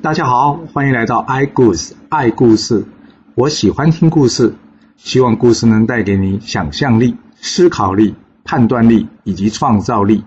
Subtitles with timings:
[0.00, 2.86] 大家好，欢迎来到 i 故事爱故事。
[3.34, 4.54] 我喜欢听故事，
[4.96, 8.14] 希望故事能带给你想象力、思考力、
[8.44, 10.24] 判断力以及创造力。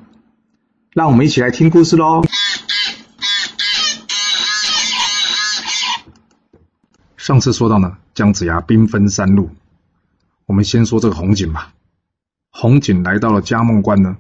[0.91, 2.21] 让我们一起来听故事喽。
[7.15, 9.51] 上次说到呢，姜子牙兵分三路，
[10.47, 11.71] 我们先说这个红景吧。
[12.49, 14.17] 红景来到了嘉梦关呢，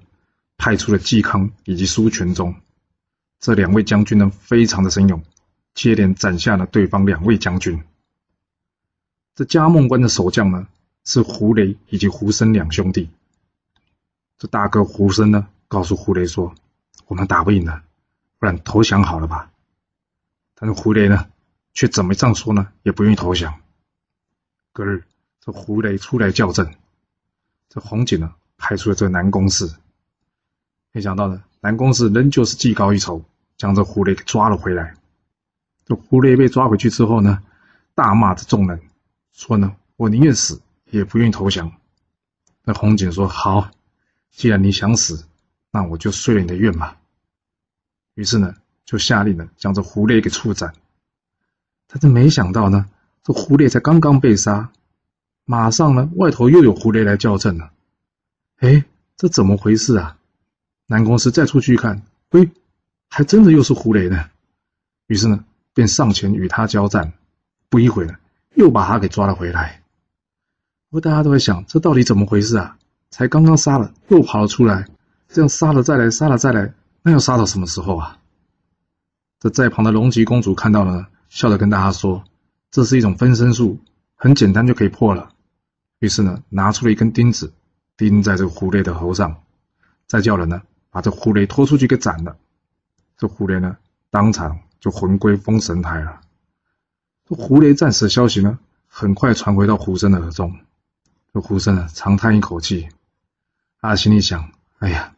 [0.57, 2.55] 派出了嵇康以及苏全忠
[3.41, 5.21] 这两位将军呢，非常的神勇。
[5.73, 7.83] 接连斩下了对方两位将军。
[9.35, 10.67] 这嘉梦关的守将呢，
[11.05, 13.09] 是胡雷以及胡生两兄弟。
[14.37, 16.53] 这大哥胡生呢，告诉胡雷说
[17.07, 17.83] ：“我们打不赢了，
[18.39, 19.51] 不然投降好了吧？”
[20.55, 21.29] 但是胡雷呢，
[21.73, 22.67] 却怎么这样说呢？
[22.83, 23.59] 也不愿意投降。
[24.73, 25.03] 隔日，
[25.39, 26.75] 这胡雷出来叫阵，
[27.69, 29.71] 这红锦呢，派出了这个南宫氏。
[30.91, 33.23] 没想到呢，南宫氏仍旧是技高一筹，
[33.57, 34.95] 将这胡雷给抓了回来。
[35.91, 37.43] 这胡雷被抓回去之后呢，
[37.93, 38.81] 大骂着众人，
[39.33, 41.69] 说呢：“我宁愿死，也不愿意投降。”
[42.63, 43.69] 那红警说：“好，
[44.29, 45.25] 既然你想死，
[45.69, 46.97] 那我就遂了你的愿吧。”
[48.15, 50.73] 于是呢，就下令了，将这胡雷给处斩。
[51.87, 52.89] 但是没想到呢，
[53.21, 54.71] 这胡雷才刚刚被杀，
[55.43, 57.69] 马上呢，外头又有胡雷来叫阵了。
[58.59, 58.85] 哎，
[59.17, 60.17] 这怎么回事啊？
[60.87, 62.49] 南宫师再出去一看，喂，
[63.09, 64.29] 还真的又是胡雷呢。
[65.07, 65.43] 于是呢。
[65.81, 67.11] 便上前与他交战，
[67.67, 68.13] 不一会呢，
[68.53, 69.81] 又把他给抓了回来。
[70.91, 72.77] 不过大家都在想，这到底怎么回事啊？
[73.09, 74.85] 才刚刚杀了，又跑了出来，
[75.27, 76.71] 这样杀了再来，杀了再来，
[77.01, 78.19] 那要杀到什么时候啊？
[79.39, 82.23] 这在旁的龙吉公主看到了，笑着跟大家说
[82.69, 83.79] ：“这是一种分身术，
[84.13, 85.31] 很简单就可以破了。”
[85.97, 87.51] 于是呢，拿出了一根钉子，
[87.97, 89.41] 钉在这个狐雷的头上，
[90.05, 90.61] 再叫人呢，
[90.91, 92.37] 把这狐雷拖出去给斩了。
[93.17, 93.77] 这狐雷呢，
[94.11, 94.59] 当场。
[94.81, 96.19] 就魂归封神台了。
[97.29, 100.53] 这胡雷战死的消息呢，很快传回到胡生的耳中。
[101.33, 102.89] 这胡生呢，长叹一口气，
[103.79, 105.13] 他心里想：哎呀，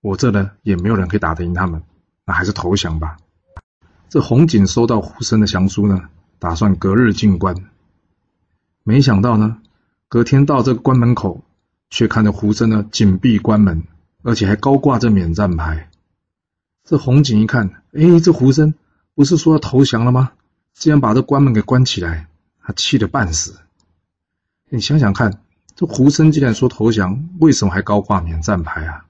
[0.00, 1.82] 我这呢也没有人可以打得赢他们，
[2.24, 3.18] 那还是投降吧。
[4.08, 7.56] 这红景收到胡生的降书呢，打算隔日进关。
[8.84, 9.58] 没想到呢，
[10.08, 11.42] 隔天到这个关门口，
[11.90, 13.82] 却看着胡生呢紧闭关门，
[14.22, 15.90] 而且还高挂着免战牌。
[16.84, 18.72] 这红警一看，哎，这胡生。
[19.14, 20.32] 不是说投降了吗？
[20.72, 22.28] 竟然把这关门给关起来，
[22.60, 23.60] 他气得半死。
[24.68, 25.40] 你想想看，
[25.76, 29.06] 这胡生既然说投降，为什么还高挂免战牌啊？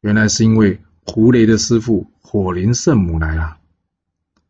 [0.00, 3.58] 原来是因为胡雷的师傅火灵圣母来了。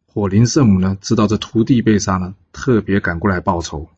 [0.05, 3.89] 火灵圣母呢，知道这徒弟被杀呢，特别赶过来报仇。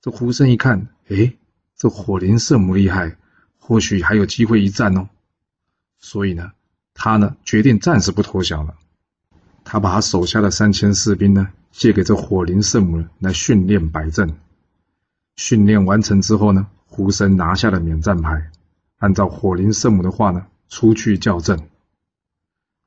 [0.00, 1.34] 这胡生一看，哎，
[1.76, 3.16] 这火灵圣母厉害，
[3.58, 5.08] 或许还有机会一战哦。
[5.98, 6.52] 所以呢，
[6.94, 8.76] 他呢决定暂时不投降了。
[9.64, 14.36] 他把他手下的三千士兵呢，借给这火灵圣母来训练摆阵。
[15.36, 18.50] 训练完成之后呢，胡生拿下了免战牌，
[18.98, 21.58] 按照火灵圣母的话呢，出去叫阵。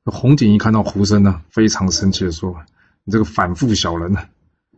[0.04, 2.56] 红景一看到胡生呢，非常生气的说
[3.04, 4.20] ：“你这个反复小人！”呢！”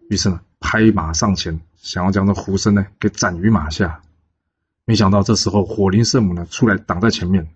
[0.09, 4.01] 于是呢，拍马上前，想要将这胡生呢给斩于马下。
[4.87, 7.47] 没想到这时候火灵圣母呢出来挡在前面，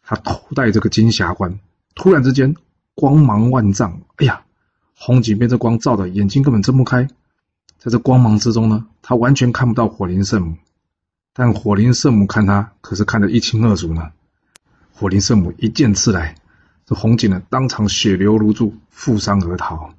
[0.00, 1.58] 他头戴这个金霞冠，
[1.96, 2.54] 突然之间。
[2.94, 4.44] 光芒万丈，哎呀，
[4.96, 7.08] 红警被这光照的眼睛根本睁不开。
[7.78, 10.56] 在这光芒之中呢，他完全看不到火灵圣母，
[11.32, 14.12] 但火灵圣母看他可是看得一清二楚呢。
[14.92, 16.36] 火灵圣母一剑刺来，
[16.86, 19.92] 这红警呢当场血流如注，负伤而逃。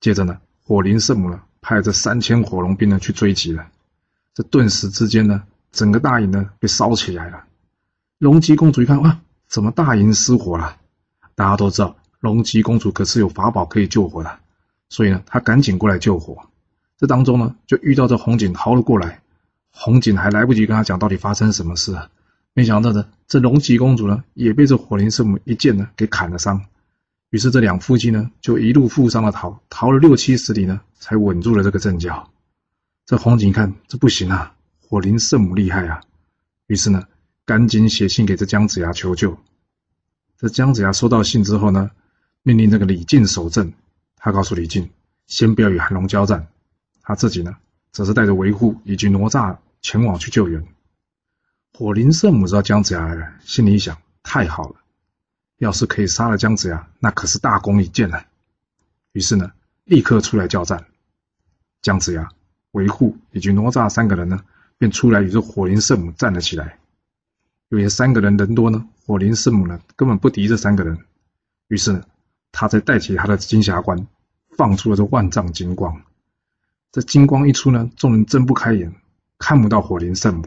[0.00, 3.66] 接着呢，火灵圣母呢派这三千火龙兵呢去追击了。
[4.34, 7.44] 这顿时之间呢，整个大营呢被烧起来了。
[8.18, 10.76] 龙吉公主一看，哇，怎么大营失火了？
[11.34, 11.94] 大家都知道。
[12.22, 14.38] 龙吉公主可是有法宝可以救火的，
[14.88, 16.38] 所以呢，她赶紧过来救火。
[16.96, 19.20] 这当中呢，就遇到这红景逃了过来。
[19.72, 22.10] 红景还来不及跟他讲到底发生什么事啊，
[22.54, 26.64] 没想到呢，这龙吉公主呢，也被这火灵圣母一剑呢给砍了伤。
[27.30, 32.30] 于是这两夫妻呢，就一路负伤的逃，逃了六七十里呢，才稳住了这个阵脚。
[33.04, 36.02] 这红景一看这不行啊，火灵圣母厉害啊，
[36.68, 37.02] 于是呢，
[37.44, 39.36] 赶紧写信给这姜子牙求救。
[40.38, 41.90] 这姜子牙收到信之后呢，
[42.42, 43.72] 命令这个李靖守阵，
[44.16, 44.90] 他告诉李靖，
[45.26, 46.48] 先不要与韩龙交战，
[47.02, 47.56] 他自己呢，
[47.92, 50.66] 则是带着维护以及哪吒前往去救援。
[51.72, 54.76] 火灵圣母知道姜子牙来了，心里一想：太好了，
[55.58, 58.26] 要是可以杀了姜子牙，那可是大功一件了。
[59.12, 59.52] 于是呢，
[59.84, 60.84] 立刻出来交战。
[61.80, 62.28] 姜子牙、
[62.72, 64.44] 维护以及哪吒三个人呢，
[64.78, 66.78] 便出来与这火灵圣母战了起来。
[67.68, 70.98] 由于三个人人多呢，火灵圣母呢根本不敌这三个人。
[71.68, 72.04] 于是呢，
[72.52, 74.06] 他在带起他的金匣关，
[74.56, 76.02] 放出了这万丈金光。
[76.92, 78.94] 这金光一出呢，众人睁不开眼，
[79.38, 80.44] 看不到火灵圣母。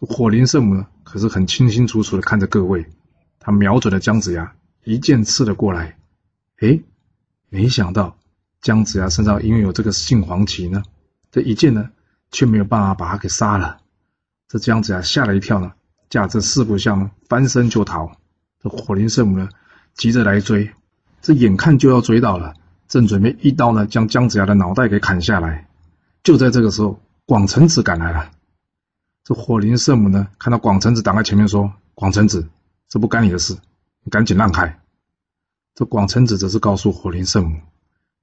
[0.00, 2.84] 火灵圣母呢，可是很清清楚楚的看着各位，
[3.38, 5.96] 他瞄准了姜子牙，一剑刺了过来。
[6.60, 6.80] 哎，
[7.50, 8.16] 没想到
[8.60, 10.82] 姜子牙身上因为有这个杏黄旗呢，
[11.30, 11.90] 这一剑呢，
[12.30, 13.78] 却没有办法把他给杀了。
[14.48, 15.72] 这姜子牙吓了一跳呢，
[16.08, 18.10] 驾着四不像翻身就逃。
[18.60, 19.48] 这火灵圣母呢，
[19.94, 20.70] 急着来追，
[21.24, 22.52] 这眼看就要追到了，
[22.86, 25.66] 正准备一刀呢，将姜子牙的脑袋给砍下来。
[26.22, 28.30] 就在这个时候，广成子赶来了。
[29.24, 32.46] 这火灵圣母呢，看到广成子挡在前面，说：“广成子，
[32.90, 33.56] 这不干你的事，
[34.02, 34.78] 你赶紧让开。”
[35.74, 37.58] 这广成子则是告诉火灵圣母：“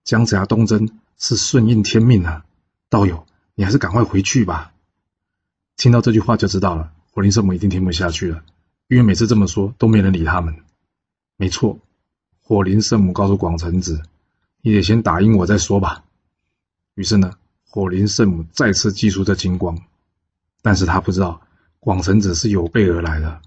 [0.06, 0.88] 姜子牙东征
[1.18, 2.46] 是顺应天命啊，
[2.88, 3.26] 道友，
[3.56, 4.74] 你还是赶快回去吧。”
[5.76, 8.44] 听到这句话就知道了，火灵圣母一定听不下去了，
[8.88, 10.56] 因为每次这么说都没人理他们。
[11.36, 11.80] 没错，
[12.52, 14.02] 火灵圣母告诉广成子
[14.62, 16.04] ：“你得先打赢我再说吧。”
[16.96, 17.32] 于是呢，
[17.70, 19.80] 火灵圣母再次祭出这金光。
[20.62, 21.40] 但是他不知道，
[21.80, 23.40] 广成子是有备而来的。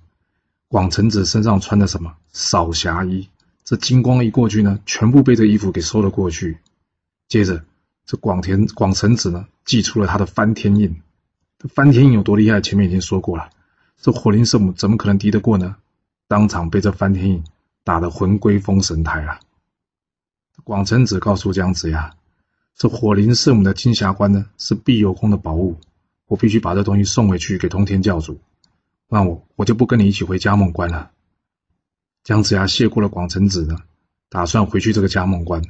[0.68, 3.28] 广成子身上穿的什么扫霞衣？
[3.62, 6.56] 这金光一过去呢，全部被这衣服给收了过去。
[7.28, 7.62] 接着，
[8.06, 11.02] 这广田广成子呢，祭出了他的翻天印。
[11.58, 12.62] 这翻天印有多厉害？
[12.62, 13.50] 前面已经说过了。
[14.00, 15.76] 这火灵圣母怎么可能敌得过呢？
[16.26, 17.44] 当场被这翻天印
[17.84, 19.38] 打得魂归封神台了。
[20.64, 22.16] 广成子告诉姜子牙
[22.74, 25.78] ：“这火灵圣母的金霞关呢，是碧游宫的宝物。”
[26.26, 28.40] 我必须把这东西送回去给通天教主，
[29.08, 31.10] 那我我就不跟你一起回嘉梦关了。
[32.22, 33.76] 姜子牙谢过了广成子呢，
[34.30, 35.62] 打算回去这个嘉梦关，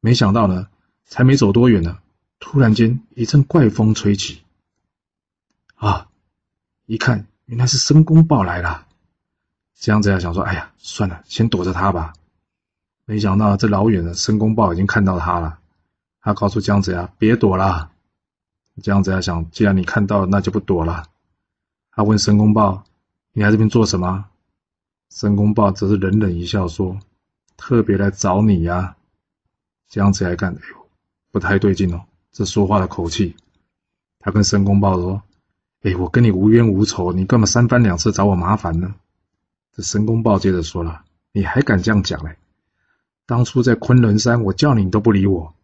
[0.00, 0.68] 没想到呢，
[1.06, 1.98] 才没走多远呢，
[2.38, 4.42] 突然间一阵怪风吹起，
[5.76, 6.08] 啊，
[6.84, 8.83] 一看原来是申公豹来了。
[9.84, 12.14] 姜子牙想说：“哎呀，算了，先躲着他吧。”
[13.04, 15.58] 没想到这老远的申公豹已经看到他了，
[16.22, 17.90] 他告诉姜子牙：“别躲了。”
[18.82, 21.04] 姜子牙想，既然你看到了，那就不躲了。
[21.90, 22.82] 他问申公豹
[23.34, 24.24] ：“你来这边做什么？”
[25.12, 26.98] 申公豹则是冷冷一笑说
[27.58, 28.96] ：“特别来找你呀。”
[29.86, 30.86] 姜子牙看，哎呦，
[31.30, 32.00] 不太对劲哦，
[32.32, 33.36] 这说话的口气。
[34.18, 35.22] 他跟申公豹说
[35.84, 38.94] ：“哎，我跟你无冤无仇，你干嘛三番两次找我麻烦呢？”
[39.74, 42.36] 这申公豹接着说了：“你还敢这样讲嘞？
[43.26, 45.54] 当初在昆仑山，我叫你，你都不理我，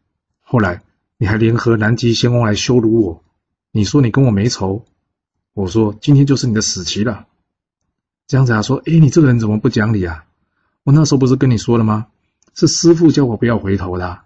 [0.41, 0.83] 后来……”
[1.23, 3.23] 你还联合南极仙翁来羞辱我，
[3.73, 4.87] 你说你跟我没仇，
[5.53, 7.27] 我说今天就是你的死期了。
[8.27, 10.25] 姜子牙说：“哎，你这个人怎么不讲理啊？
[10.83, 12.07] 我那时候不是跟你说了吗？
[12.55, 14.23] 是师傅叫我不要回头的，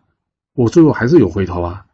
[0.53, 1.85] 我最后还是有回头啊。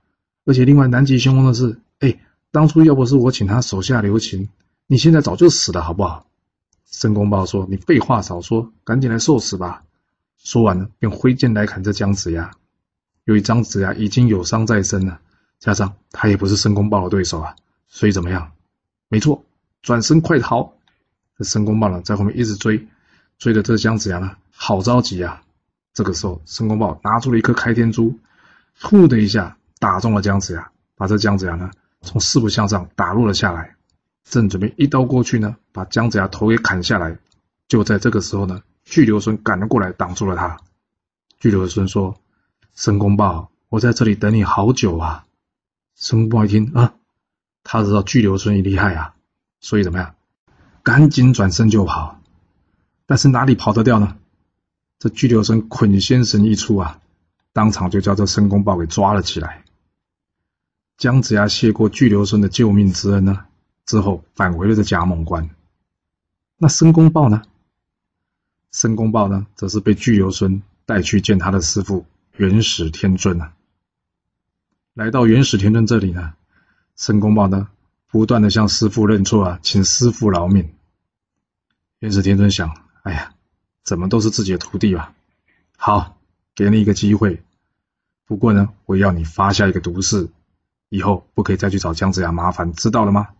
[0.44, 2.20] 而且另外南极仙翁的事，哎，
[2.50, 4.50] 当初要不是我请他手下留情，
[4.86, 6.26] 你现在早就死了，好不好？”
[7.00, 9.84] 申公豹说：“你废话少说，赶紧来受死吧。”
[10.36, 12.50] 说完了，便挥剑来砍这姜子牙。
[13.24, 15.18] 由于姜子牙已经有伤在身了，
[15.58, 17.56] 加上他也不是申公豹的对手啊，
[17.86, 18.52] 所以怎么样？
[19.08, 19.42] 没错，
[19.80, 20.74] 转身快逃。
[21.38, 22.86] 这申公豹呢，在后面一直追，
[23.38, 25.40] 追的这姜子牙呢，好着急啊。
[25.94, 28.18] 这个时候，申公豹拿出了一颗开天珠，
[28.82, 31.70] 呼的一下打中了姜子牙，把这姜子牙呢
[32.02, 33.74] 从四不像上打落了下来。
[34.30, 37.18] 正准备一刀过去呢，把姜子牙头给砍下来。
[37.68, 40.56] 就在这个时候呢，巨流孙赶了过来，挡住了他。
[41.38, 42.18] 巨流孙说。
[42.72, 45.26] 申公豹，我在这里等你好久啊！
[45.96, 46.94] 申公豹一听啊，
[47.62, 49.14] 他知道巨流孙厉害啊，
[49.60, 50.14] 所以怎么样，
[50.82, 52.20] 赶紧转身就跑。
[53.06, 54.16] 但是哪里跑得掉呢？
[54.98, 57.00] 这巨流孙捆仙绳一出啊，
[57.52, 59.64] 当场就将这申公豹给抓了起来。
[60.96, 63.44] 姜子牙谢过巨流孙的救命之恩呢，
[63.90, 65.50] 之后返回了这葭梦关。
[66.56, 67.42] 那申公豹呢？
[68.70, 72.06] 申公豹呢，则是被巨游孙带去见他的师傅。
[72.36, 73.52] 元始天尊啊，
[74.94, 76.34] 来到元始天尊这里呢，
[76.94, 77.68] 申公豹呢
[78.06, 80.72] 不断的向师傅认错啊，请师傅饶命。
[81.98, 83.34] 元始天尊想，哎呀，
[83.82, 85.12] 怎么都是自己的徒弟吧？
[85.76, 86.16] 好，
[86.54, 87.42] 给你一个机会，
[88.24, 90.28] 不过呢，我要你发下一个毒誓，
[90.88, 93.30] 以后不可以再去找姜子牙麻烦，知道了吗？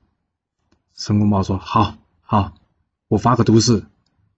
[1.00, 2.52] 申公豹说：好，好，
[3.09, 3.83] 我发个毒誓，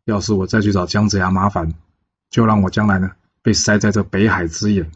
[0.04, 1.74] 要是我再去找姜子牙麻烦，
[2.30, 3.10] 就让我将来呢。
[3.42, 4.92] 被塞在这北海之眼，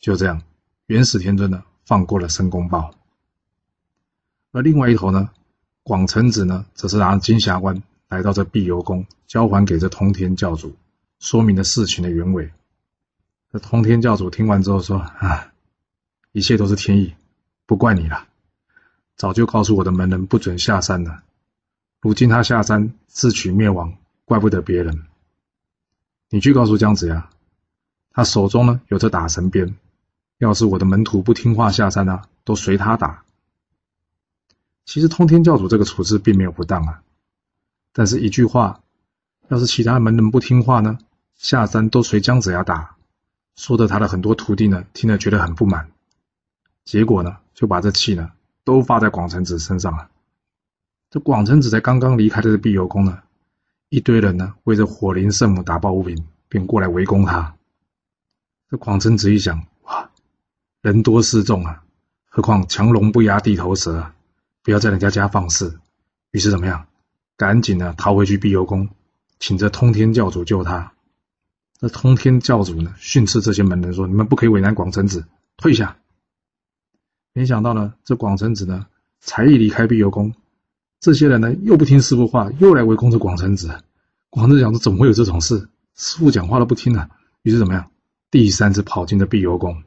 [0.00, 0.42] 就这样，
[0.86, 2.92] 元始天尊呢放过了申公豹，
[4.50, 5.30] 而另外一头呢，
[5.84, 10.74] 广成子呢则是拿金霞关来到这碧游宫，交还给这通天教主，
[11.20, 12.50] 说明了事情的原委。
[13.52, 15.52] 这通天教主听完之后说：“啊，
[16.32, 17.14] 一切都是天意，
[17.66, 18.26] 不怪你了。
[19.20, 21.22] 早就告诉我的门人不准下山了，
[22.00, 25.02] 如今他下山自取灭亡，怪不得别人。”
[26.30, 27.28] 你去告诉姜子牙，
[28.12, 29.76] 他手中呢有这打神鞭，
[30.38, 33.22] 要是我的门徒不听话下山啊，都随他打。
[34.86, 37.02] 其实通天教主这个处置并没有不当啊，
[37.92, 38.80] 但是一句话，
[39.48, 40.98] 要是其他门人不听话呢，
[41.36, 42.96] 下山都随姜子牙打，
[43.54, 45.90] 说的他的很多徒弟呢听了觉得很不满，
[46.86, 48.32] 结果呢就把这气呢
[48.70, 50.08] 都发在广成子身上了。
[51.10, 53.20] 这广成子才刚刚离开的这碧游宫呢。
[53.88, 57.56] 一堆人呢，为这火灵圣母打抱不平，便过来围攻他。
[58.70, 60.08] 这广成子一想，哇，
[60.82, 61.82] 人多势众啊，
[62.26, 64.14] 何况强龙不压地头蛇啊，
[64.62, 65.80] 不要在人家家放肆。
[66.30, 66.86] 于是怎么样？
[67.36, 68.88] 赶紧呢逃回去碧游宫，
[69.40, 70.92] 请这通天教主救他。
[71.80, 75.96] 那通天教主呢训斥这些门人说：“你们不可以为难广成子，退下。”
[77.32, 78.86] 没想到呢，这广成子呢
[79.20, 80.34] 才一离开碧游宫。
[81.00, 83.82] 这些人呢，又不听师傅话，又来围攻这广成子。
[84.28, 85.68] 广成子讲说：“怎么会有这种事？
[85.96, 87.08] 师傅讲话都不听了。”
[87.42, 87.90] 于是怎么样？
[88.30, 89.82] 第三次跑进了碧游宫。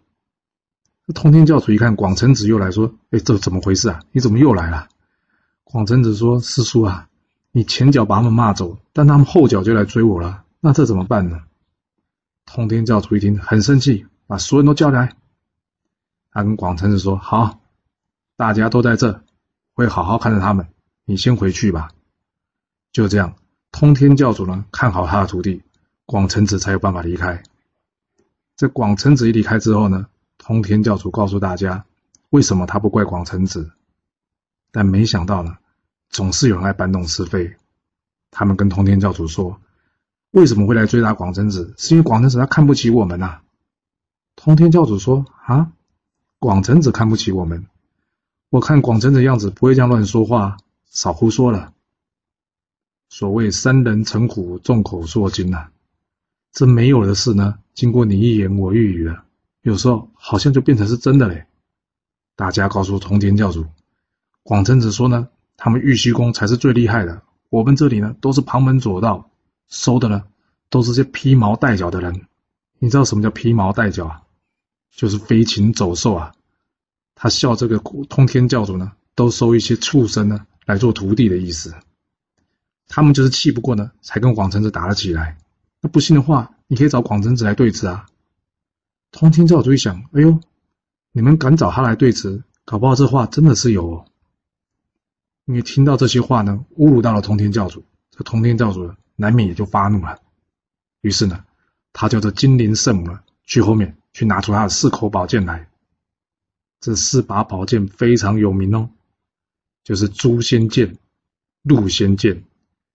[1.06, 4.00] 这通天教主一看广成子又来说：“哎，这怎么回事啊？
[4.12, 4.88] 你怎么又来了？”
[5.64, 7.10] 广成子说：“师叔啊，
[7.52, 11.42] 你前脚把他们骂走，但他们后脚就来追我了，那这怎么办呢？”
[12.46, 15.16] 通天教主一听很生气，把所有人都叫来。
[16.34, 17.60] 他跟广成子说：“好，
[18.36, 19.22] 大家都在这，
[19.74, 20.68] 会好好看着他们。”
[21.06, 21.92] 你先回去吧。
[22.92, 23.36] 就这样，
[23.72, 25.62] 通天教主呢看好他的徒弟
[26.06, 27.44] 广成子，才有办法离开。
[28.56, 31.86] 这广成子一离开之后呢，通天教主告诉大家，
[32.30, 33.72] 为什么他不怪广成子？
[34.72, 35.58] 但没想到呢，
[36.10, 37.56] 总是有人来搬弄是非。
[38.32, 39.60] 他们跟通天教主说，
[40.32, 41.76] 为什么会来追打广成子？
[41.78, 43.42] 是因为广成子他看不起我们呐。
[44.36, 45.72] 通天教主说啊，
[46.44, 47.68] 广成子看不起我们？
[48.50, 50.58] 我看广成子样子不会这样乱说话。
[50.90, 51.72] 少胡说了。
[53.08, 55.70] 所谓三人成虎，众口铄金呐，
[56.52, 59.24] 这没有的事呢，经过你一言我一语了，
[59.62, 61.46] 有时候好像就变成是真的嘞。
[62.36, 63.66] 大家告诉通天教主，
[64.44, 69.30] 广成子说呢，他们玉虚宫才是最厉害的，我们这里呢都是旁门左道，
[69.70, 70.26] 收的呢
[70.70, 72.28] 都是些披毛戴角的人。
[72.80, 74.23] 你知道什么叫披毛戴角啊？
[74.96, 76.34] 就是飞禽走兽啊。
[77.16, 77.78] 他笑这个
[78.10, 80.46] 通天教主呢，都收一些畜生呢。
[80.66, 81.76] 来做徒弟的意思，
[82.88, 85.38] 他们就是气不过呢，才跟广成子打了起来。
[85.82, 88.06] 那不信的话，你可以找广成子来对质啊。
[89.12, 90.40] 通天教主一想，哎呦，
[91.12, 93.96] 你们敢找他来对质，搞不好这话真的是有。
[93.96, 94.06] 哦。
[95.44, 100.18] 因为听到这些话呢，侮辱到了通天教主，这通天教主呢，难免也就发怒了。
[101.02, 101.44] 于是呢，
[101.92, 105.70] 他叫这金灵圣母呢，去后面去拿出他的四口宝剑来。
[106.80, 108.90] 这四把宝剑非常有名哦。
[109.84, 110.98] 就是诛仙剑、
[111.64, 112.46] 戮仙剑、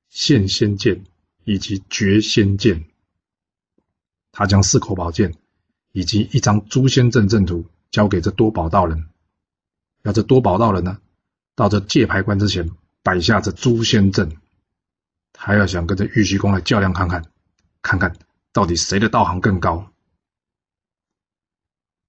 [0.08, 1.04] 现仙剑
[1.44, 2.86] 以及绝仙剑。
[4.32, 5.34] 他将四口宝剑
[5.92, 9.08] 以及一张诛仙阵阵图交给这多宝道人，
[10.02, 10.98] 要这多宝道人呢，
[11.54, 12.70] 到这界牌关之前
[13.02, 14.36] 摆下这诛仙阵，
[15.32, 17.24] 他要想跟这玉虚宫来较量看看，
[17.82, 18.16] 看看
[18.52, 19.92] 到底谁的道行更高。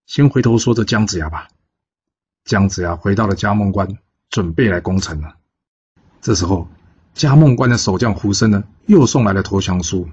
[0.09, 1.49] 先回头说这姜子牙吧，
[2.43, 3.99] 姜子牙回到了嘉梦关。
[4.31, 5.37] 准备来攻城了。
[6.21, 6.67] 这时候，
[7.13, 10.09] 嘉梦关的守将胡生呢，又送来了投降书。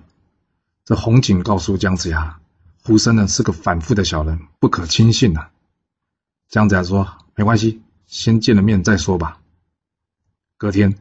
[0.84, 2.38] 这红警告诉姜子牙，
[2.82, 5.48] 胡生呢是个反复的小人，不可轻信呐。
[6.48, 9.40] 姜子牙说：“没关系，先见了面再说吧。”
[10.58, 10.98] 隔天，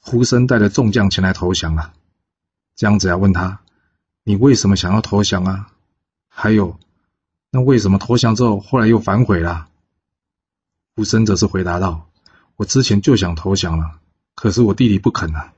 [0.00, 1.94] 胡生带着众将前来投降了。
[2.76, 3.60] 姜子牙问他
[4.22, 5.72] ：“你为什么想要投降啊？
[6.28, 6.78] 还有，
[7.56, 9.66] 那为什么投降之后后来又反悔了？”
[10.94, 12.06] 胡生则是回答道。
[12.56, 13.98] 我之前就想投降了，
[14.34, 15.54] 可是我弟弟不肯啊。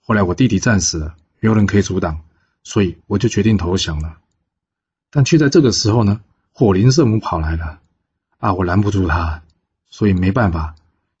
[0.00, 2.24] 后来我弟弟战死了，没有人可以阻挡，
[2.64, 4.18] 所以我就决定投降了。
[5.12, 6.20] 但却在这个时候呢，
[6.52, 7.78] 火灵圣母跑来了，
[8.38, 9.40] 啊，我拦不住他，
[9.88, 10.74] 所以没办法，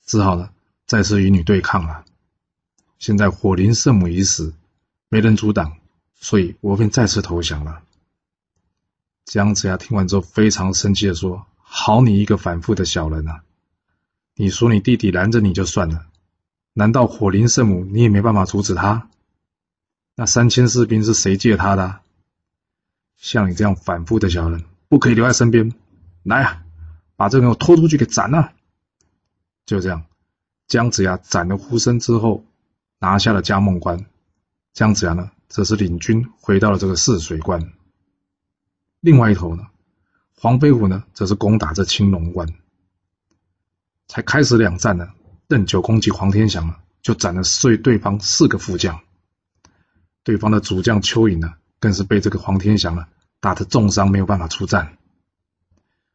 [0.04, 0.50] 只好呢
[0.86, 2.04] 再次与你对抗了。
[2.98, 4.54] 现在火灵圣母已死，
[5.08, 5.76] 没人阻挡，
[6.16, 7.80] 所以我便再次投降了。
[9.24, 13.42] 姜子牙听完之后非常生气的说：“好你一个反复的小人啊！”
[14.36, 16.06] 你说你弟弟拦着你就算了，
[16.72, 19.08] 难道火灵圣母你也没办法阻止他？
[20.16, 22.00] 那三千士兵是谁借他的？
[23.16, 25.72] 像你这样反复的小人，不可以留在身边。
[26.22, 26.62] 来啊，
[27.16, 28.52] 把这个人拖出去给斩了！
[29.66, 30.04] 就这样，
[30.66, 32.44] 姜子牙斩了呼声之后，
[32.98, 34.04] 拿下了嘉梦关。
[34.72, 37.72] 姜子牙呢，则是领军回到了这个泗水关。
[39.04, 39.66] 另外一头呢，
[40.34, 42.48] 黄飞虎呢，则是攻打这青龙关。
[44.08, 45.10] 才开始两战呢，
[45.46, 49.02] 邓九公及黄天祥呢，就斩了碎对方四个副将。
[50.22, 53.04] 对方的主将邱颖呢，更是被这个黄天祥呢
[53.40, 54.96] 打得重伤，没有办法出战。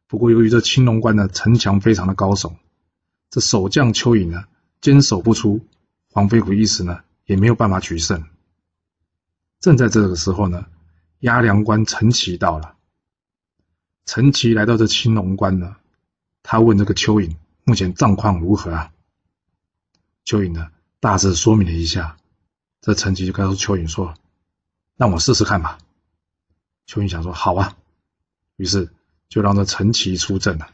[0.08, 2.54] 不过由于这青龙关的城墙非常的高耸，
[3.30, 4.46] 这守将邱颖呢
[4.80, 5.64] 坚守不出，
[6.10, 8.24] 黄飞虎一时呢也没有办法取胜。
[9.60, 10.66] 正在这个时候呢，
[11.20, 12.78] 押粮官陈奇到了。
[14.06, 15.76] 陈奇来到这青龙关呢，
[16.42, 18.92] 他问这个邱颖目前状况如何啊？
[20.24, 22.16] 邱颖呢大致说明了一下，
[22.80, 24.14] 这陈奇就告诉邱颖说
[24.96, 25.78] ：“让我试试看吧。”
[26.86, 27.76] 邱颖想说：“好啊。”
[28.56, 28.92] 于是
[29.28, 30.70] 就让这陈奇出阵了。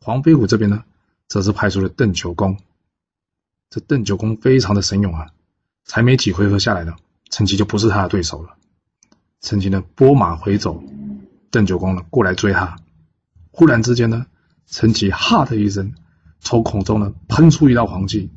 [0.00, 0.84] 黄飞虎这边呢，
[1.28, 2.58] 则是派出了邓九公。
[3.70, 5.32] 这邓九公非常的神勇啊，
[5.84, 6.96] 才没几回合下来呢。
[7.30, 8.56] 陈奇就不是他的对手了。
[9.40, 10.82] 陈奇呢，拨马回走，
[11.52, 12.76] 邓九公呢过来追他。
[13.52, 14.26] 忽然之间呢，
[14.66, 15.94] 陈奇哈的一声，
[16.40, 18.30] 从口中呢喷出一道黄气。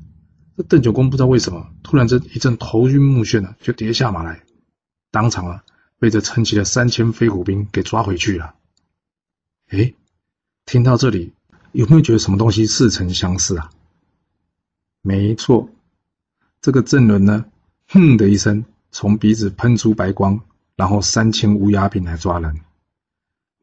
[0.55, 4.43] 这邓九公不知道为什么，突然这一阵头晕目眩的，就跌下马来，
[5.09, 5.63] 当场啊
[5.97, 8.53] 被这陈奇的三千飞虎兵给抓回去了。
[9.69, 9.93] 哎，
[10.65, 11.33] 听到这里，
[11.71, 13.71] 有没有觉得什么东西似曾相识啊？
[15.01, 15.69] 没错，
[16.61, 17.45] 这个郑伦呢，
[17.87, 18.65] 哼的一声。
[18.91, 20.39] 从鼻子喷出白光，
[20.77, 22.61] 然后三千乌鸦兵来抓人。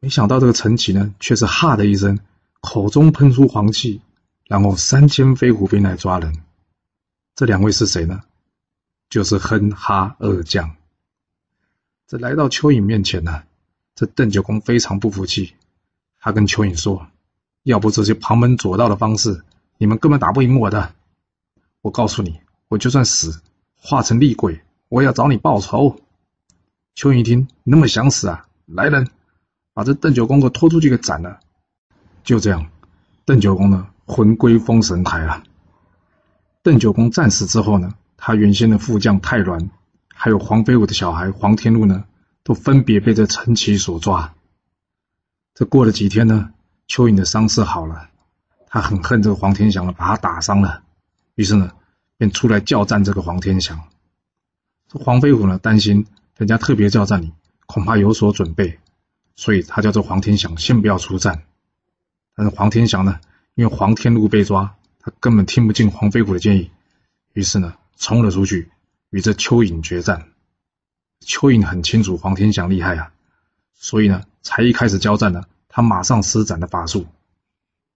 [0.03, 2.19] 没想到这个陈奇呢，却是哈的一声，
[2.59, 4.01] 口中喷出黄气，
[4.49, 6.43] 然后三千飞虎兵来抓人。
[7.35, 8.21] 这两位是谁呢？
[9.09, 10.75] 就是哼哈二将。
[12.05, 13.43] 这来到蚯蚓面前呢，
[13.95, 15.53] 这邓九公非常不服气，
[16.19, 17.07] 他跟蚯蚓说
[17.63, 19.45] ：“要不这些旁门左道的方式，
[19.77, 20.93] 你们根本打不赢我的。
[21.79, 23.41] 我告诉你，我就算死，
[23.77, 25.97] 化成厉鬼。”我也要找你报仇。
[26.93, 28.45] 蚯蚓一听，那么想死啊？
[28.65, 29.09] 来人，
[29.73, 31.39] 把这邓九公给拖出去给斩了。
[32.23, 32.69] 就这样，
[33.25, 35.43] 邓九公呢魂归封神台了。
[36.61, 39.69] 邓九公战死之后呢，他原先的副将太鸾，
[40.13, 42.05] 还有黄飞虎的小孩黄天禄呢，
[42.43, 44.33] 都分别被这陈奇所抓。
[45.53, 46.51] 这过了几天呢，
[46.87, 48.09] 蚯蚓的伤势好了，
[48.67, 50.83] 他很恨这个黄天祥了，把他打伤了，
[51.35, 51.71] 于是呢，
[52.17, 53.81] 便出来叫战这个黄天祥。
[54.87, 56.07] 这黄飞虎呢，担心
[56.37, 57.33] 人家特别叫战你，
[57.65, 58.79] 恐怕有所准备，
[59.35, 61.43] 所以他叫做黄天祥先不要出战。
[62.35, 63.19] 但是黄天祥呢，
[63.55, 66.71] 因为黄天禄被抓，他根本听不进黄飞虎的建议，
[67.33, 68.71] 于是呢，冲了出去
[69.09, 70.29] 与这蚯蚓决战。
[71.25, 73.13] 蚯蚓很清楚黄天祥厉害啊，
[73.75, 77.07] 所以呢，才一开始交战呢，他马上施展了法术，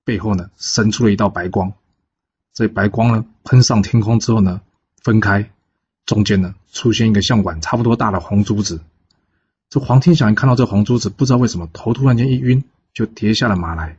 [0.05, 1.73] 背后呢，伸出了一道白光，
[2.53, 4.61] 这白光呢，喷上天空之后呢，
[5.01, 5.51] 分开。
[6.05, 8.79] 中间呢出现一个像碗差不多大的红珠子，
[9.69, 13.97] 这黄天祥一看到这红珠子，不知道为什么头突然间一晕，就跌下了马来。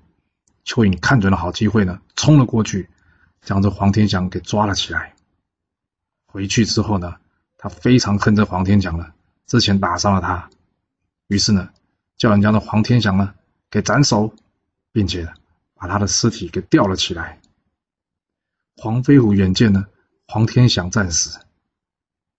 [0.64, 2.88] 蚯蚓看准了好机会呢，冲了过去，
[3.42, 5.14] 将这黄天祥给抓了起来。
[6.26, 7.16] 回去之后呢，
[7.56, 9.14] 他非常恨这黄天祥了，
[9.46, 10.50] 之前打伤了他，
[11.26, 11.70] 于是呢，
[12.16, 13.34] 叫人将这黄天祥呢
[13.70, 14.34] 给斩首，
[14.92, 15.30] 并且
[15.74, 17.40] 把他的尸体给吊了起来。
[18.76, 19.86] 黄飞虎眼见呢
[20.26, 21.40] 黄天祥战死。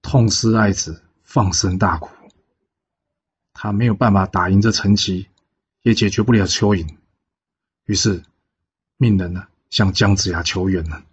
[0.02, 2.19] 痛失爱子，放声大哭。
[3.62, 5.28] 他没有办法打赢这陈奇，
[5.82, 6.96] 也解决不了蚯蚓，
[7.84, 8.24] 于是
[8.96, 11.04] 命人呢向姜子牙求援了。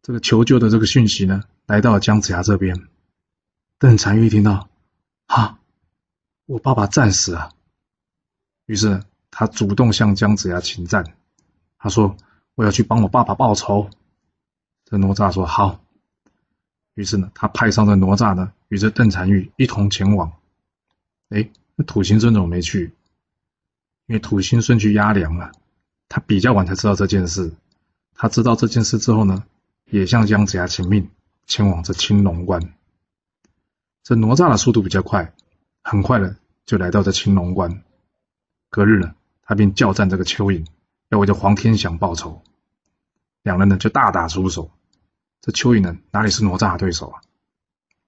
[0.00, 2.86] 这个求救的这个讯息呢，来到了姜子牙这边。
[3.80, 4.68] 邓婵玉听到，
[5.26, 5.58] 哈，
[6.46, 7.52] 我爸爸战死了。
[8.66, 11.16] 于是他主动向姜子牙请战。
[11.78, 12.16] 他说
[12.54, 13.90] ：“我要去帮我爸爸报仇。”
[14.86, 15.84] 这哪吒说：“好。”
[16.94, 20.32] 于是呢，他派上了哪吒呢，与这邓婵玉一同前往。
[21.34, 22.94] 哎，那土行孙怎么没去？
[24.06, 25.50] 因为土行孙去压粮了，
[26.08, 27.52] 他比较晚才知道这件事。
[28.14, 29.44] 他知道这件事之后呢，
[29.90, 31.10] 也向姜子牙请命，
[31.48, 32.72] 前往这青龙关。
[34.04, 35.34] 这哪吒的速度比较快，
[35.82, 37.82] 很快的就来到这青龙关。
[38.70, 40.64] 隔日呢，他便叫战这个蚯蚓，
[41.08, 42.44] 要为这黄天祥报仇。
[43.42, 44.70] 两人呢就大打出手。
[45.40, 47.20] 这蚯蚓呢，哪里是哪吒的对手啊？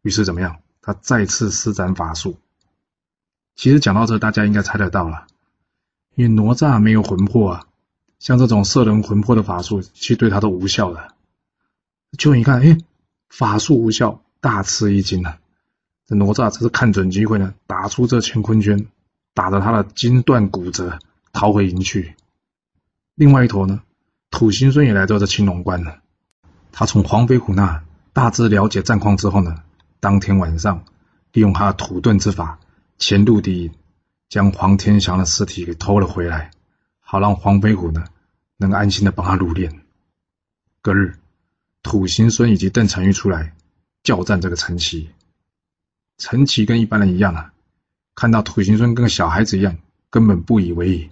[0.03, 0.61] 于是怎么样？
[0.81, 2.39] 他再次施展法术。
[3.57, 5.27] 其实讲到这，大家应该猜得到了，
[6.15, 7.67] 因为哪吒没有魂魄啊，
[8.19, 11.15] 像这种摄人魂魄的法术，其实对他都无效的。
[12.19, 12.79] 蚯蚓一看，哎，
[13.31, 15.39] 法术无效，大吃一惊啊！
[16.07, 18.87] 这哪吒只是看准机会呢，打出这乾坤圈，
[19.35, 20.99] 打得他的筋断骨折，
[21.33, 22.15] 逃回营去。
[23.15, 23.81] 另外一头呢，
[24.31, 26.01] 土行孙也来到这青龙关了。
[26.73, 29.63] 他从黄飞虎那大致了解战况之后呢，
[29.99, 30.85] 当天晚上
[31.33, 32.59] 利用他的土遁之法
[32.99, 33.75] 潜入敌营，
[34.29, 36.51] 将黄天祥的尸体给偷了回来，
[37.01, 38.05] 好让黄飞虎呢
[38.57, 39.81] 能安心的帮他入殓。
[40.81, 41.19] 隔日，
[41.83, 43.55] 土行孙以及邓婵玉出来
[44.03, 45.11] 叫战这个陈奇。
[46.19, 47.53] 陈奇跟一般人一样啊，
[48.15, 49.77] 看到土行孙跟个小孩子一样，
[50.09, 51.11] 根本不以为意。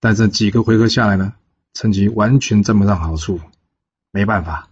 [0.00, 1.32] 但这几个回合下来呢，
[1.72, 3.40] 陈奇完全占不上好处。
[4.10, 4.68] 没办法，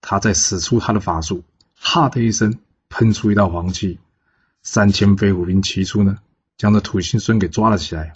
[0.00, 1.44] 他在使出他的法术，
[1.76, 3.98] 哈的一声喷出一道黄气，
[4.68, 6.18] 三千飞虎兵齐出呢，
[6.58, 8.14] 将这土行孙给抓了起来。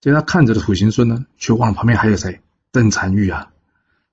[0.00, 2.40] 接他看着的土行孙呢，却忘了旁边还有谁？
[2.70, 3.50] 邓婵玉啊！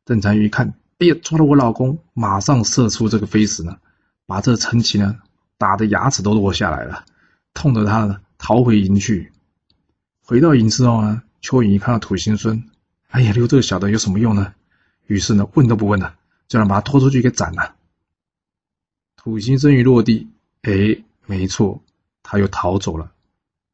[0.03, 3.77] 邓婵玉一看，哎呀，抓了我老公，马上射出这个飞石呢，
[4.25, 5.19] 把这陈奇呢
[5.59, 7.05] 打的牙齿都落下来了，
[7.53, 9.31] 痛得他呢逃回营去。
[10.23, 12.67] 回到营之后呢，蚯蚓一看到土行孙，
[13.09, 14.55] 哎呀，留这个小的有什么用呢？
[15.05, 16.15] 于是呢，问都不问了，
[16.47, 17.75] 就让把他拖出去给斩了。
[19.15, 20.29] 土行孙一落地，
[20.65, 21.80] 哎，没错，
[22.23, 23.12] 他又逃走了。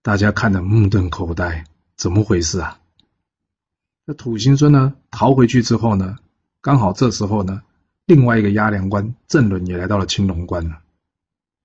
[0.01, 1.63] 大家看得目瞪口呆，
[1.95, 2.81] 怎么回事啊？
[4.03, 6.17] 那土行孙呢，逃回去之后呢，
[6.59, 7.61] 刚好这时候呢，
[8.05, 10.81] 另外一个押粮官郑伦也来到了青龙关了。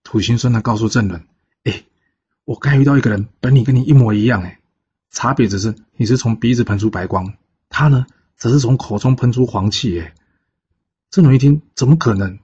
[0.05, 1.27] 土行孙呢，告诉郑伦
[1.65, 1.83] ：“哎，
[2.45, 4.61] 我刚遇到一个人，本领跟你一模一样，哎，
[5.11, 7.35] 差别只是你是从鼻子喷出白光，
[7.69, 10.15] 他呢，则是从口中喷出黄气。”哎，
[11.11, 12.39] 郑伦一听，怎么可能？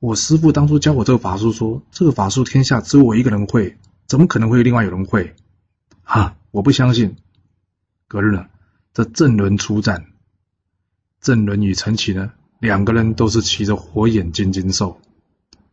[0.00, 5.34] 我师傅当初教我这个法术，说这个法术天下只有我一个人会，怎么可能会有另外有人会？
[6.04, 7.16] 哈，我不相信。
[8.06, 8.46] 隔日呢，
[8.94, 10.06] 这郑伦出战，
[11.20, 15.00] 郑伦与陈奇呢，两个人都是骑着火眼金睛兽。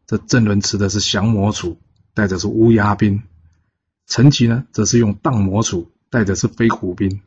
[0.08, 1.78] 这郑伦持的是降魔杵，
[2.16, 3.20] 带着是乌鸦兵；
[4.08, 7.22] 陈奇呢，则是用荡魔杵，带的是飞虎兵。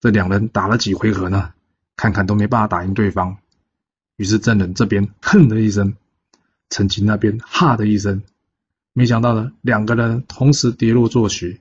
[0.00, 1.52] 这两人打了几回合呢，
[1.96, 3.36] 看看都没办法打赢对方。
[4.16, 5.94] 于是郑伦这边哼的一声，
[6.70, 8.22] 陈奇那边哈的一声，
[8.92, 11.60] 没想到呢，两个人同时跌落坐徐。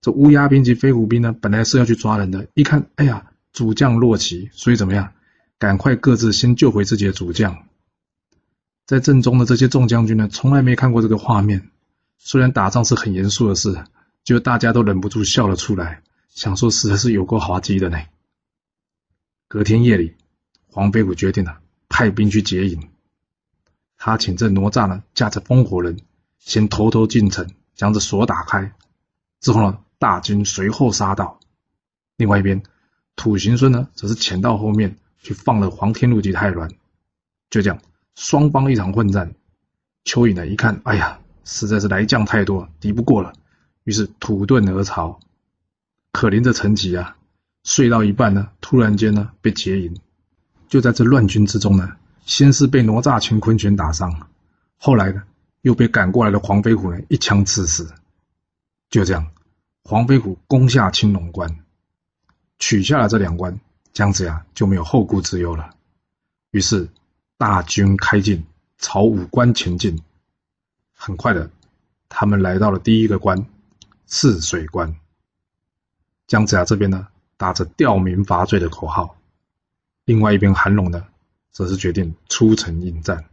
[0.00, 5.12] 这乌鸦兵及飞虎兵呢，本来是要去抓人的，一看，哎呀，主将落骑，所以怎么样？
[5.58, 7.66] 赶快各自先救回自己的主将。
[8.86, 11.70] 在阵中的这些众将军呢，从来没看过这个画面。
[12.18, 13.84] 虽然打仗是很严肃的事，
[14.24, 17.98] 就大家都忍不住笑了出来，想说实在是有够滑稽的呢。
[19.48, 20.16] 隔天夜里，
[20.66, 22.89] 黄飞虎决定了派兵去劫营。
[24.02, 25.98] 他请这哪吒呢，驾着风火轮，
[26.38, 28.72] 先偷偷进城，将这锁打开。
[29.40, 31.38] 之后呢，大军随后杀到。
[32.16, 32.62] 另外一边，
[33.14, 36.70] 土行孙呢，则是潜到后面去放了黄天禄及太鸾。
[37.50, 37.78] 就这样。
[38.14, 39.34] 双方一场混战，
[40.04, 43.34] 蚯蚓呢一看，哎呀，实在是来将太多，敌不过了，
[43.84, 45.20] 于是土遁而逃。
[46.10, 47.16] 可怜的陈吉啊，
[47.64, 49.94] 睡到一半呢，突然间呢被劫营。
[50.68, 51.96] 就在这乱军之中呢，
[52.30, 54.28] 先是被哪吒乾坤拳打伤，
[54.78, 55.20] 后来呢
[55.62, 57.92] 又被赶过来的黄飞虎呢一枪刺死。
[58.88, 59.26] 就这样，
[59.82, 61.58] 黄飞虎攻下青龙关，
[62.60, 63.58] 取下了这两关，
[63.92, 65.74] 姜子牙就没有后顾之忧了。
[66.52, 66.88] 于是。
[67.36, 68.44] 大军开进，
[68.76, 70.02] 朝五关前进。
[70.92, 71.50] 很快的，
[72.10, 73.46] 他们来到了第一个关——
[74.06, 74.94] 泗水关。
[76.26, 79.16] 姜子牙这边呢，打着吊民伐罪的口号；
[80.04, 81.06] 另外一边，韩龙呢，
[81.50, 83.24] 则是决定出城应战。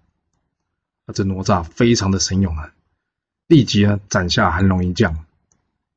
[1.06, 2.74] 而这哪吒非常的神勇啊，
[3.48, 5.26] 立即呢斩下韩龙一将，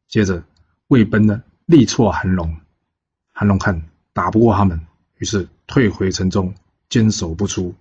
[0.08, 0.42] 接着
[0.88, 2.56] 魏奔呢力挫韩龙。
[3.32, 4.80] 韩龙看打不过他们，
[5.18, 6.54] 于是退回城中，
[6.88, 7.74] 坚守不出。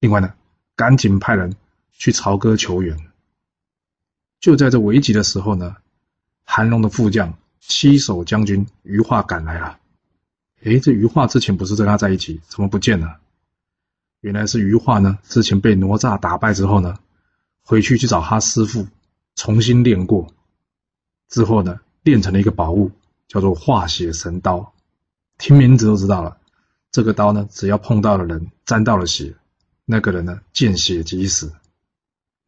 [0.00, 0.32] 另外呢，
[0.76, 1.54] 赶紧派人
[1.92, 2.96] 去朝歌求援。
[4.40, 5.76] 就在这危急的时候呢，
[6.44, 9.78] 韩龙的副将七守将军余化赶来了。
[10.62, 13.20] 哎，这余化之前不是跟他在一起，怎么不见了？
[14.24, 16.96] 原来是余化呢，之前被哪吒打败之后呢，
[17.62, 18.86] 回去去找他师傅
[19.36, 20.28] 重新练过，
[21.28, 22.90] 之后呢，练成了一个宝物，
[23.28, 24.72] 叫做化血神刀。
[25.36, 26.38] 听名字都知道了，
[26.90, 29.34] 这个刀呢，只要碰到了人，沾到了血。
[29.84, 31.52] 那个人呢，见血即死。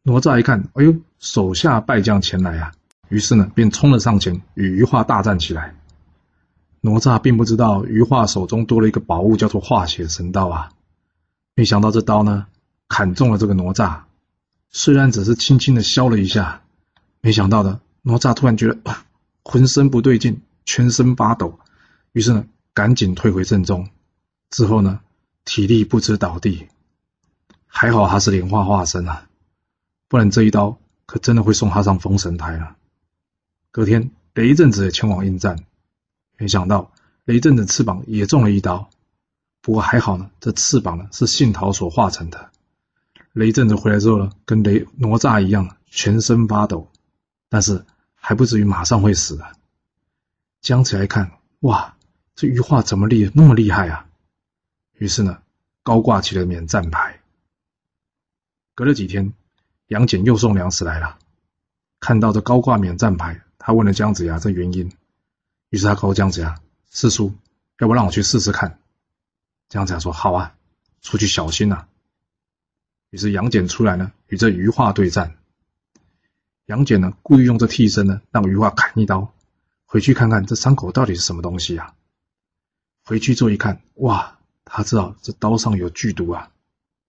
[0.02, 2.72] 哪吒一看，哎呦，手下败将前来啊！
[3.10, 5.76] 于是呢，便冲了上前，与余化大战起来。
[6.80, 10.72] 哪吒并不知道余化手中多了一个宝物，叫做化血神刀啊！
[11.56, 12.48] 没想到这刀呢，
[12.86, 14.02] 砍中了这个哪吒。
[14.68, 16.62] 虽然只是轻轻的削了一下，
[17.22, 18.78] 没想到的哪吒突然觉得
[19.42, 21.58] 浑身不对劲，全身发抖，
[22.12, 23.88] 于是呢，赶紧退回阵中。
[24.50, 25.00] 之后呢，
[25.46, 26.68] 体力不支倒地。
[27.66, 29.26] 还好他是莲花化身啊，
[30.08, 32.76] 不然这一刀可真的会送他上封神台了。
[33.70, 35.64] 隔天，雷震子也前往应战，
[36.36, 36.92] 没想到
[37.24, 38.90] 雷震子翅膀也中了一刀，
[39.66, 42.52] 不过还好呢，这翅膀呢是杏桃所化成的。
[43.32, 46.88] 雷震子回来之后呢，跟雷哪吒一样，全身发抖，
[47.48, 49.54] 但是还不至于马上会死啊。
[50.60, 51.96] 姜子牙一看，哇，
[52.36, 54.06] 这羽化怎么厉那么厉害啊？
[54.92, 55.42] 于是呢，
[55.82, 57.18] 高挂起了免战牌。
[58.76, 59.32] 隔了几天，
[59.88, 61.18] 杨戬又送粮食来了。
[61.98, 64.92] 看到这高挂免战牌，他问了姜子牙这原因。
[65.70, 66.54] 于是他告诉姜子牙
[66.88, 67.34] ：“师叔，
[67.80, 68.78] 要不让我去试试看？”
[69.68, 70.56] 姜子牙说：“好啊，
[71.02, 71.86] 出去小心呐。”
[73.10, 75.36] 于是杨戬出来呢，与这鱼化对战。
[76.66, 79.32] 杨戬呢，故意用这替身呢，让鱼化砍一刀，
[79.84, 81.94] 回去看看这伤口到底是什么东西啊？
[83.04, 86.50] 回去之后一看，哇，他知道这刀上有剧毒啊，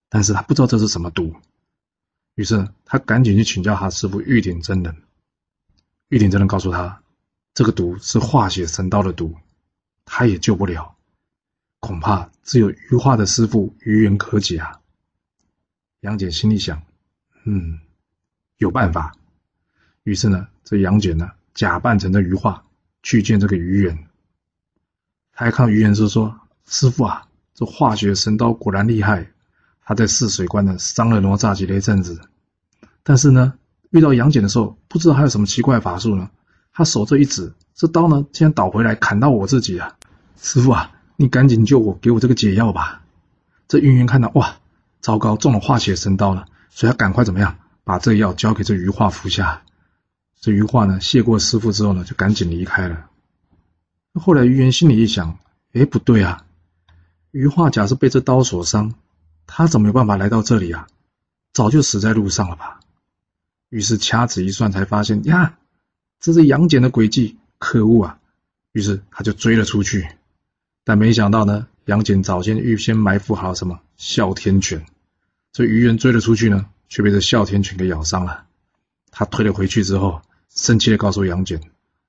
[0.10, 1.36] 但是他不知道这是什么毒。
[2.36, 5.02] 于是他赶紧去请教他师傅玉鼎真人。
[6.10, 7.02] 玉鼎真人告诉他，
[7.56, 9.36] 这个毒是化血神刀的毒，
[10.06, 10.96] 他也救不了，
[11.88, 14.82] 恐怕只有鱼化的师傅鱼缘可解啊。
[16.02, 16.84] 杨戬心里想，
[17.45, 17.80] 嗯，
[18.58, 19.13] 有办法。
[20.04, 22.65] 于是呢，这杨戬呢，假扮成这鱼化
[23.04, 24.06] 去见这个鱼猿。
[25.32, 29.32] 他一看鱼猿是说：“师傅啊，这化血神刀果然厉害。”
[29.82, 32.19] 他在泗水关呢伤了哪吒几了一阵子，
[33.04, 33.54] 但是呢，
[33.91, 36.30] 遇到杨戬的时候，不知道还有什么奇怪法术呢？
[36.73, 39.95] 他手这一指，这刀呢竟然倒回来砍到我自己啊！
[40.36, 43.03] 师傅啊，你赶紧救我，给我这个解药吧！
[43.67, 44.60] 这云云看到哇，
[45.01, 49.63] 糟糕，中了化血神刀了，所以要赶快怎么样，把这药交给这余化服下。
[50.39, 53.10] 这余化呢谢过师傅之后呢，就赶紧离开了。
[54.13, 55.39] 后来余元心里一想，
[55.73, 56.45] 哎，不对啊，
[57.32, 58.93] 余化假是被这刀所伤。
[59.47, 60.88] 他怎么有办法来到这里啊？
[61.51, 62.80] 早就死在路上了吧？
[63.69, 65.58] 于是掐指一算，才发现呀，
[66.19, 68.19] 这是杨戬的诡计，可恶啊！
[68.71, 70.08] 于是他就追了出去，
[70.88, 74.86] 但没想到呢，杨戬早先预先埋伏好什么哮天犬，
[75.52, 78.45] 这鱼人追了出去呢，却被这哮天犬给咬伤了。
[79.12, 81.60] 他退了回去之后，生气的告诉杨戬：“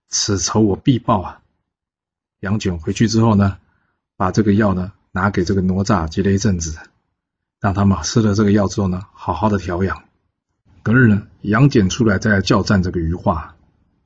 [0.09, 1.41] 此仇我必报啊！”
[2.38, 3.59] 杨戬回去之后呢，
[4.17, 6.79] 把这个药呢拿给这个哪吒接了一阵子。
[7.59, 10.05] 让他们吃了这个药之后呢，好好的调养。
[10.85, 13.57] 隔日呢，杨戬出来再来叫战这个鱼化，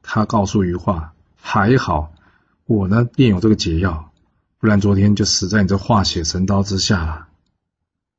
[0.00, 2.14] 他告诉鱼化：“还好
[2.64, 4.11] 我呢便有这个解药，
[4.62, 7.27] 不然昨天就死在你这化血神刀之下了。”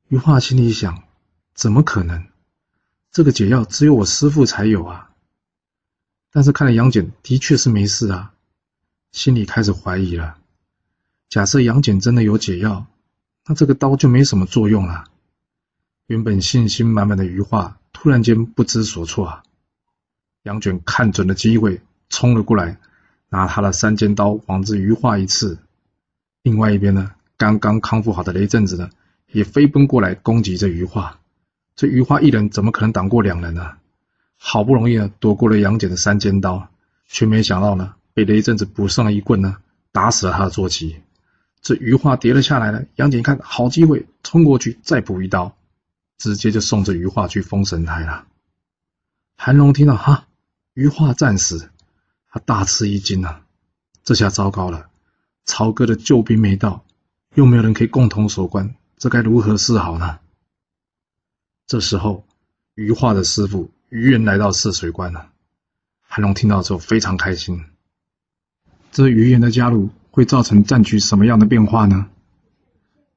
[0.08, 1.04] 余化心里想
[1.56, 2.26] ：“怎么可能？
[3.10, 5.10] 这个解药只有我师父才有啊！”
[6.30, 8.34] 但是看来杨戬的确是没事啊，
[9.10, 10.36] 心里开始怀疑了。
[11.30, 12.84] 假设杨戬真的有解药，
[13.46, 15.04] 那这个刀就没什么作用了。
[16.08, 19.42] 原本信心满满的余化突然间不知所措啊！
[20.42, 21.80] 杨戬看准了机会，
[22.10, 22.78] 冲了过来，
[23.30, 25.58] 拿他的三尖刀往这余化一刺。
[26.44, 28.90] 另外一边呢，刚刚康复好的雷震子呢，
[29.32, 31.18] 也飞奔过来攻击这余化。
[31.74, 33.72] 这余化一人怎么可能挡过两人呢？
[34.36, 36.68] 好不容易呢，躲过了杨戬的三尖刀，
[37.08, 39.56] 却没想到呢，被雷震子补上了一棍呢，
[39.90, 41.00] 打死了他的坐骑。
[41.62, 45.56] 这余化跌了下来了，杨戬一看好机会，冲过去再补一刀。
[46.16, 48.26] 直接就送这余化去封神台了。
[49.36, 50.28] 韩龙听到哈，
[50.72, 51.70] 余化战死，
[52.30, 53.42] 他大吃一惊啊！
[54.04, 54.88] 这下糟糕了，
[55.44, 56.84] 曹哥的救兵没到，
[57.34, 60.18] 又没有人可以共同守关，这该如何是好呢？
[61.66, 62.24] 这时候，
[62.74, 65.30] 余化的师傅余元来到泗水关了。
[66.00, 67.64] 韩龙听到之后非常开心。
[68.92, 72.08] 这余元的加入会造成战局什么样的变化呢？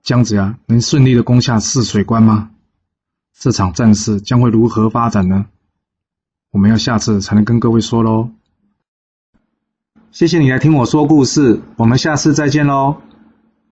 [0.01, 2.51] 姜子牙能顺利的攻下泗水关吗？
[3.37, 5.45] 这场战事将会如何发展呢？
[6.51, 8.31] 我们要下次才能跟各位说喽。
[10.17, 12.95] 谢谢你来听我说故事，我们下次再见喽。